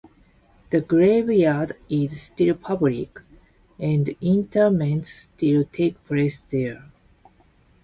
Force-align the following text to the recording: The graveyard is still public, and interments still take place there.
The 0.71 0.81
graveyard 0.81 1.77
is 1.87 2.19
still 2.19 2.55
public, 2.55 3.19
and 3.77 4.09
interments 4.19 5.09
still 5.11 5.63
take 5.65 6.03
place 6.05 6.41
there. 6.41 6.91